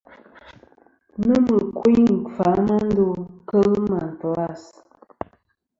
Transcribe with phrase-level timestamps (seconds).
[1.25, 3.07] Nomɨ ɨkuyn ;kfà a ma ndo
[3.49, 4.63] kel màtlas.